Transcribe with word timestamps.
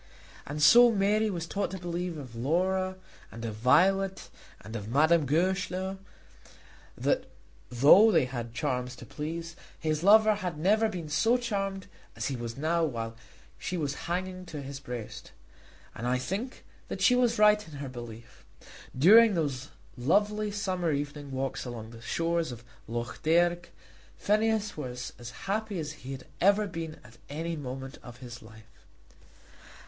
And 0.47 0.63
so 0.63 0.91
Mary 0.91 1.29
was 1.29 1.45
taught 1.45 1.69
to 1.69 1.77
believe 1.77 2.17
of 2.17 2.35
Laura 2.35 2.95
and 3.31 3.45
of 3.45 3.53
Violet 3.57 4.31
and 4.59 4.75
of 4.75 4.87
Madame 4.87 5.27
Goesler, 5.27 5.99
that 6.97 7.29
though 7.69 8.09
they 8.11 8.25
had 8.25 8.47
had 8.47 8.53
charms 8.55 8.95
to 8.95 9.05
please, 9.05 9.55
her 9.83 9.93
lover 9.93 10.33
had 10.33 10.57
never 10.57 10.89
been 10.89 11.07
so 11.07 11.37
charmed 11.37 11.85
as 12.15 12.29
he 12.29 12.35
was 12.35 12.57
now 12.57 12.83
while 12.83 13.15
she 13.59 13.77
was 13.77 13.93
hanging 14.09 14.43
to 14.47 14.63
his 14.63 14.79
breast. 14.79 15.33
And 15.93 16.07
I 16.07 16.17
think 16.17 16.65
that 16.87 17.01
she 17.01 17.13
was 17.13 17.37
right 17.37 17.63
in 17.67 17.75
her 17.75 17.87
belief. 17.87 18.43
During 18.97 19.35
those 19.35 19.69
lovely 19.95 20.49
summer 20.49 20.91
evening 20.91 21.29
walks 21.31 21.63
along 21.63 21.91
the 21.91 22.01
shores 22.01 22.51
of 22.51 22.63
Lough 22.87 23.13
Derg, 23.21 23.69
Phineas 24.17 24.75
was 24.75 25.13
as 25.19 25.29
happy 25.45 25.77
as 25.77 25.91
he 25.91 26.11
had 26.13 26.25
ever 26.41 26.65
been 26.65 26.99
at 27.03 27.19
any 27.29 27.55
moment 27.55 27.99
of 28.01 28.17
his 28.17 28.41
life. 28.41 28.83